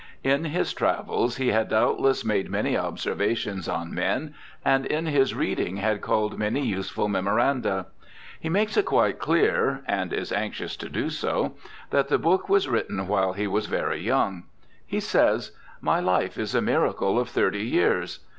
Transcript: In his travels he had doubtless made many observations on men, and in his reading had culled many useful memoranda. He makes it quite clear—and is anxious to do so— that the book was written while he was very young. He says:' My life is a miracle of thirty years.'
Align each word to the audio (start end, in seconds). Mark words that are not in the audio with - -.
In 0.23 0.45
his 0.45 0.73
travels 0.73 1.37
he 1.37 1.49
had 1.49 1.69
doubtless 1.69 2.25
made 2.25 2.49
many 2.49 2.75
observations 2.75 3.67
on 3.69 3.93
men, 3.93 4.33
and 4.65 4.83
in 4.87 5.05
his 5.05 5.35
reading 5.35 5.77
had 5.77 6.01
culled 6.01 6.39
many 6.39 6.65
useful 6.65 7.07
memoranda. 7.07 7.85
He 8.39 8.49
makes 8.49 8.75
it 8.77 8.85
quite 8.85 9.19
clear—and 9.19 10.11
is 10.11 10.31
anxious 10.31 10.75
to 10.77 10.89
do 10.89 11.11
so— 11.11 11.53
that 11.91 12.07
the 12.07 12.17
book 12.17 12.49
was 12.49 12.67
written 12.67 13.07
while 13.07 13.33
he 13.33 13.45
was 13.45 13.67
very 13.67 14.01
young. 14.01 14.45
He 14.87 14.99
says:' 14.99 15.51
My 15.91 15.99
life 15.99 16.35
is 16.35 16.55
a 16.55 16.61
miracle 16.61 17.19
of 17.19 17.29
thirty 17.29 17.61
years.' 17.63 18.21